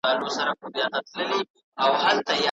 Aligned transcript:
زما 0.05 0.11
او 0.21 0.29
ستا 0.35 0.45
په 0.59 0.67
يارانې 0.79 2.35